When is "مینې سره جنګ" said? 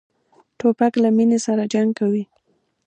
1.15-1.89